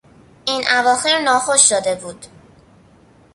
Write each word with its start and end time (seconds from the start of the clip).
این 0.45 0.63
اواخر 0.77 1.19
ناخوش 1.19 1.61
شده 1.69 1.95
بود. 1.95 2.25